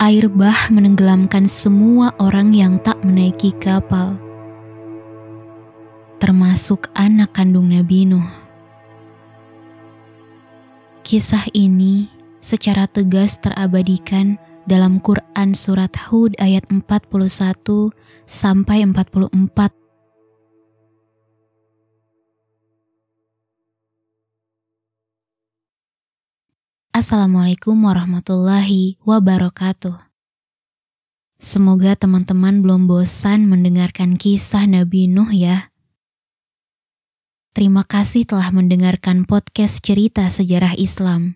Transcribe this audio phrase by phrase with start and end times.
[0.00, 4.16] Air bah menenggelamkan semua orang yang tak menaiki kapal,
[6.16, 8.24] termasuk anak kandung Nabi Nuh.
[11.04, 12.08] Kisah ini
[12.40, 17.92] secara tegas terabadikan dalam Quran surat Hud ayat 41
[18.24, 19.79] sampai 44
[27.10, 29.98] Assalamualaikum warahmatullahi wabarakatuh.
[31.42, 35.74] Semoga teman-teman belum bosan mendengarkan kisah Nabi Nuh ya.
[37.50, 41.34] Terima kasih telah mendengarkan podcast cerita sejarah Islam.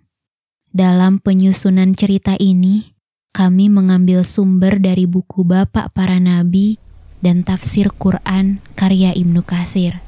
[0.71, 2.95] Dalam penyusunan cerita ini,
[3.35, 6.79] kami mengambil sumber dari buku Bapak Para Nabi
[7.19, 9.99] dan tafsir Quran karya Ibnu Katsir.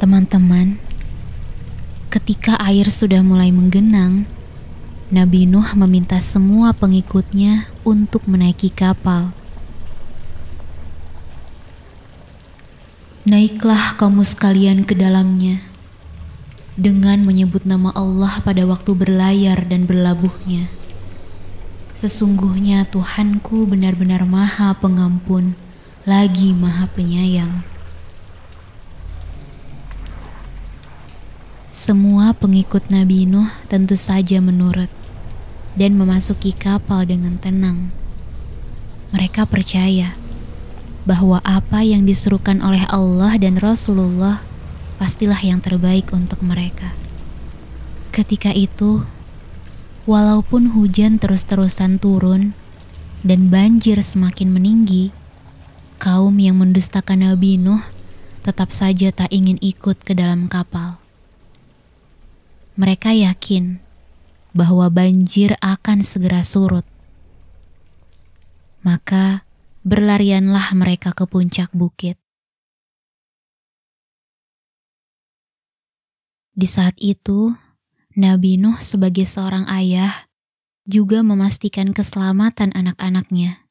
[0.00, 0.80] Teman-teman,
[2.08, 4.24] ketika air sudah mulai menggenang,
[5.12, 9.36] Nabi Nuh meminta semua pengikutnya untuk menaiki kapal.
[13.28, 15.60] Naiklah kamu sekalian ke dalamnya
[16.80, 20.72] dengan menyebut nama Allah pada waktu berlayar dan berlabuhnya.
[21.92, 25.52] Sesungguhnya Tuhanku benar-benar Maha Pengampun,
[26.08, 27.79] lagi Maha Penyayang.
[31.80, 34.92] Semua pengikut Nabi Nuh tentu saja menurut
[35.80, 37.88] dan memasuki kapal dengan tenang.
[39.16, 40.12] Mereka percaya
[41.08, 44.44] bahwa apa yang diserukan oleh Allah dan Rasulullah
[45.00, 46.92] pastilah yang terbaik untuk mereka.
[48.12, 49.00] Ketika itu,
[50.04, 52.52] walaupun hujan terus-terusan turun
[53.24, 55.16] dan banjir semakin meninggi,
[55.96, 57.80] kaum yang mendustakan Nabi Nuh
[58.44, 61.00] tetap saja tak ingin ikut ke dalam kapal.
[62.80, 63.76] Mereka yakin
[64.56, 66.88] bahwa banjir akan segera surut.
[68.80, 69.44] Maka
[69.84, 72.16] berlarianlah mereka ke puncak bukit.
[76.56, 77.52] Di saat itu,
[78.16, 80.32] Nabi Nuh sebagai seorang ayah
[80.88, 83.68] juga memastikan keselamatan anak-anaknya.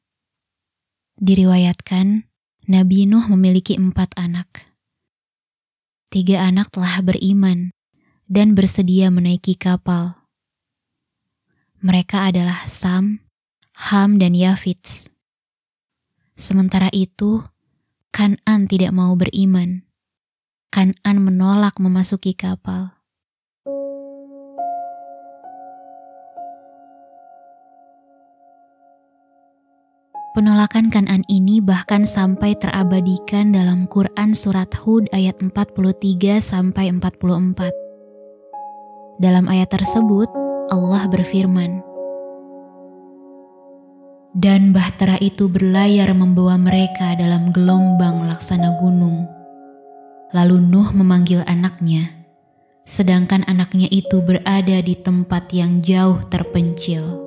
[1.18, 2.30] Diriwayatkan,
[2.70, 4.70] Nabi Nuh memiliki empat anak.
[6.14, 7.74] Tiga anak telah beriman,
[8.30, 10.14] dan bersedia menaiki kapal.
[11.82, 13.18] Mereka adalah Sam,
[13.90, 15.10] Ham, dan Yafits.
[16.38, 17.42] Sementara itu,
[18.14, 19.82] Kanan tidak mau beriman.
[20.70, 22.94] Kanan menolak memasuki kapal.
[30.30, 37.79] Penolakan Kanan ini bahkan sampai terabadikan dalam Quran surat Hud ayat 43 sampai 44.
[39.20, 40.32] Dalam ayat tersebut,
[40.72, 41.84] Allah berfirman,
[44.32, 49.28] Dan bahtera itu berlayar membawa mereka dalam gelombang laksana gunung.
[50.32, 52.08] Lalu Nuh memanggil anaknya,
[52.88, 57.20] sedangkan anaknya itu berada di tempat yang jauh terpencil.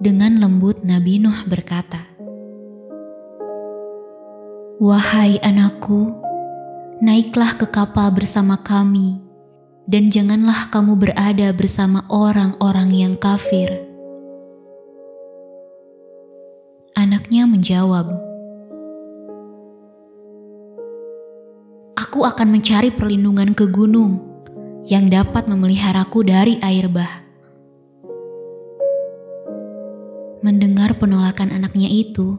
[0.00, 2.00] Dengan lembut Nabi Nuh berkata,
[4.80, 6.16] Wahai anakku,
[7.04, 9.31] naiklah ke kapal bersama kami
[9.90, 13.82] dan janganlah kamu berada bersama orang-orang yang kafir.
[16.94, 18.14] Anaknya menjawab,
[21.98, 24.22] "Aku akan mencari perlindungan ke gunung
[24.86, 27.24] yang dapat memeliharaku dari air bah."
[30.42, 32.38] Mendengar penolakan anaknya itu,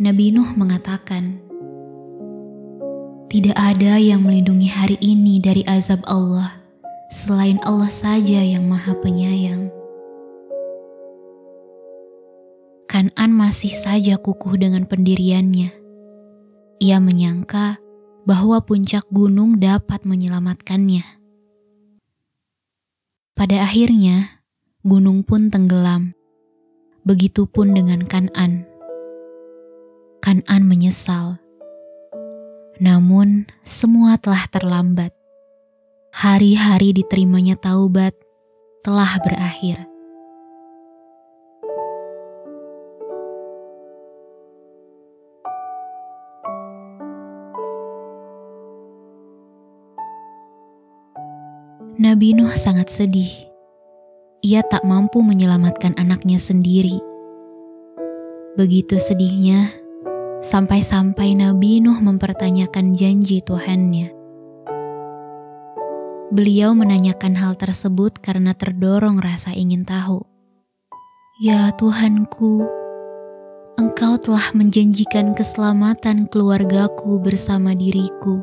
[0.00, 1.43] Nabi Nuh mengatakan,
[3.34, 6.54] tidak ada yang melindungi hari ini dari azab Allah
[7.10, 9.74] selain Allah saja yang Maha Penyayang.
[12.86, 15.74] Kanan masih saja kukuh dengan pendiriannya.
[16.78, 17.82] Ia menyangka
[18.22, 21.02] bahwa puncak gunung dapat menyelamatkannya.
[23.34, 24.46] Pada akhirnya,
[24.86, 26.14] gunung pun tenggelam.
[27.02, 28.62] Begitupun dengan Kanan.
[30.22, 31.42] Kanan menyesal
[32.82, 35.14] namun, semua telah terlambat.
[36.14, 38.14] Hari-hari diterimanya taubat
[38.82, 39.86] telah berakhir.
[51.94, 53.30] Nabi Nuh sangat sedih.
[54.42, 56.98] Ia tak mampu menyelamatkan anaknya sendiri.
[58.58, 59.70] Begitu sedihnya,
[60.44, 64.24] Sampai-sampai Nabi Nuh mempertanyakan janji Tuhannya.
[66.34, 70.26] beliau menanyakan hal tersebut karena terdorong rasa ingin tahu.
[71.38, 72.66] Ya Tuhanku,
[73.78, 78.42] Engkau telah menjanjikan keselamatan keluargaku bersama diriku.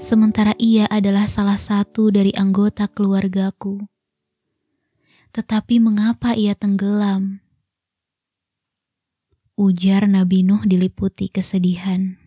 [0.00, 3.84] Sementara ia adalah salah satu dari anggota keluargaku.
[5.36, 7.45] Tetapi mengapa ia tenggelam?
[9.56, 12.20] Ujar Nabi Nuh diliputi kesedihan.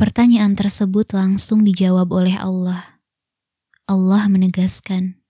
[0.00, 3.04] Pertanyaan tersebut langsung dijawab oleh Allah.
[3.84, 5.20] Allah menegaskan,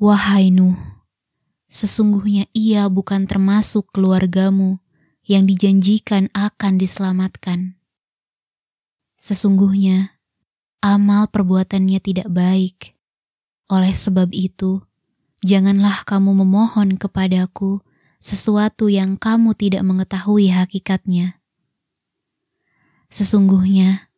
[0.00, 0.80] Wahai Nuh,
[1.68, 4.80] sesungguhnya ia bukan termasuk keluargamu
[5.28, 7.76] yang dijanjikan akan diselamatkan.
[9.20, 10.16] Sesungguhnya
[10.80, 12.96] amal perbuatannya tidak baik.
[13.68, 14.80] Oleh sebab itu,
[15.42, 17.82] janganlah kamu memohon kepadaku
[18.22, 21.42] sesuatu yang kamu tidak mengetahui hakikatnya.
[23.10, 24.08] Sesungguhnya,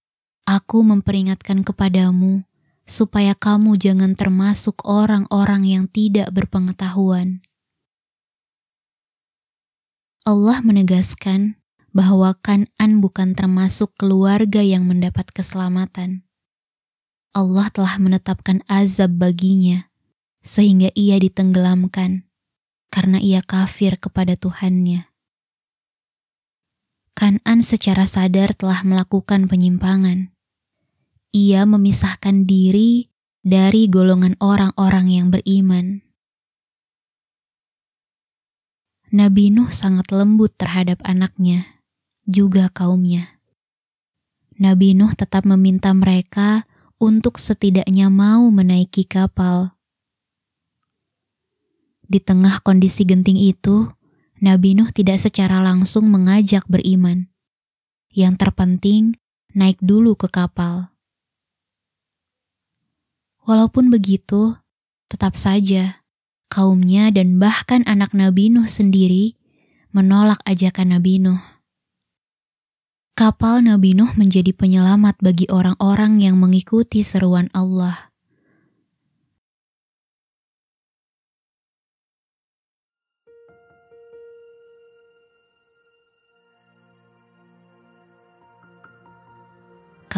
[0.45, 2.45] aku memperingatkan kepadamu
[2.85, 7.41] supaya kamu jangan termasuk orang-orang yang tidak berpengetahuan.
[10.29, 11.57] Allah menegaskan
[11.97, 16.25] bahwa Kan'an bukan termasuk keluarga yang mendapat keselamatan.
[17.33, 19.89] Allah telah menetapkan azab baginya,
[20.45, 22.29] sehingga ia ditenggelamkan
[22.93, 25.11] karena ia kafir kepada Tuhannya.
[27.17, 30.31] Kanan secara sadar telah melakukan penyimpangan.
[31.35, 33.11] Ia memisahkan diri
[33.43, 36.07] dari golongan orang-orang yang beriman.
[39.15, 41.83] Nabi Nuh sangat lembut terhadap anaknya,
[42.27, 43.39] juga kaumnya.
[44.59, 46.67] Nabi Nuh tetap meminta mereka
[46.99, 49.74] untuk setidaknya mau menaiki kapal
[52.09, 53.89] di tengah kondisi genting itu,
[54.45, 57.33] Nabi Nuh tidak secara langsung mengajak beriman.
[58.13, 59.17] Yang terpenting,
[59.57, 60.93] naik dulu ke kapal.
[63.45, 64.57] Walaupun begitu,
[65.09, 66.05] tetap saja
[66.55, 69.35] kaumnya dan bahkan anak Nabi Nuh sendiri
[69.91, 71.43] menolak ajakan Nabi Nuh.
[73.19, 78.14] Kapal Nabi Nuh menjadi penyelamat bagi orang-orang yang mengikuti seruan Allah.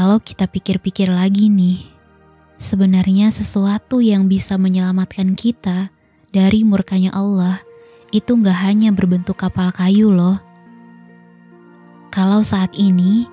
[0.06, 1.82] Kalau kita pikir-pikir lagi nih,
[2.62, 5.90] sebenarnya sesuatu yang bisa menyelamatkan kita
[6.30, 7.58] dari murkanya Allah
[8.14, 10.38] itu nggak hanya berbentuk kapal kayu loh.
[12.14, 13.26] Kalau saat ini,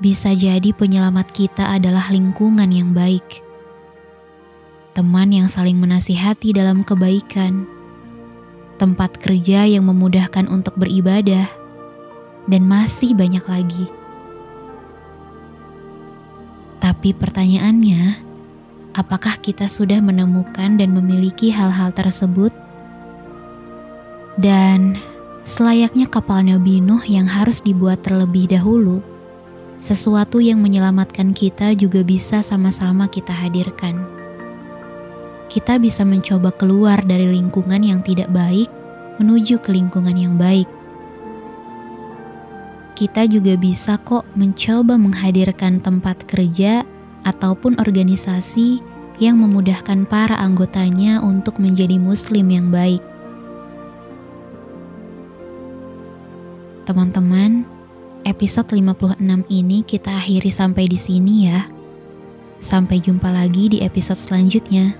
[0.00, 3.44] bisa jadi penyelamat kita adalah lingkungan yang baik.
[4.96, 7.68] Teman yang saling menasihati dalam kebaikan,
[8.80, 11.52] tempat kerja yang memudahkan untuk beribadah,
[12.48, 13.97] dan masih banyak lagi.
[16.98, 18.26] Tapi pertanyaannya,
[18.90, 22.50] apakah kita sudah menemukan dan memiliki hal-hal tersebut?
[24.34, 24.98] Dan
[25.46, 28.98] selayaknya kapal Nabi Nuh yang harus dibuat terlebih dahulu,
[29.78, 34.02] sesuatu yang menyelamatkan kita juga bisa sama-sama kita hadirkan.
[35.46, 38.66] Kita bisa mencoba keluar dari lingkungan yang tidak baik
[39.22, 40.66] menuju ke lingkungan yang baik
[42.98, 46.82] kita juga bisa kok mencoba menghadirkan tempat kerja
[47.22, 48.82] ataupun organisasi
[49.22, 52.98] yang memudahkan para anggotanya untuk menjadi muslim yang baik.
[56.90, 57.62] Teman-teman,
[58.26, 61.70] episode 56 ini kita akhiri sampai di sini ya.
[62.58, 64.98] Sampai jumpa lagi di episode selanjutnya.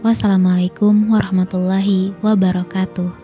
[0.00, 3.23] Wassalamualaikum warahmatullahi wabarakatuh.